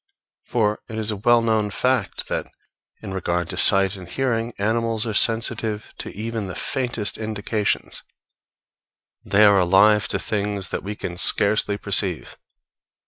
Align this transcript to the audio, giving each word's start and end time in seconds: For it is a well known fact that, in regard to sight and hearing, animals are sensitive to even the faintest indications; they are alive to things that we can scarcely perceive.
For 0.47 0.79
it 0.89 0.97
is 0.97 1.11
a 1.11 1.15
well 1.15 1.43
known 1.43 1.69
fact 1.69 2.27
that, 2.27 2.51
in 3.03 3.13
regard 3.13 3.49
to 3.49 3.55
sight 3.57 3.95
and 3.95 4.09
hearing, 4.09 4.51
animals 4.57 5.05
are 5.05 5.13
sensitive 5.13 5.93
to 5.99 6.09
even 6.09 6.47
the 6.47 6.55
faintest 6.55 7.19
indications; 7.19 8.01
they 9.23 9.45
are 9.45 9.59
alive 9.59 10.07
to 10.07 10.17
things 10.17 10.69
that 10.69 10.81
we 10.81 10.95
can 10.95 11.17
scarcely 11.17 11.77
perceive. 11.77 12.35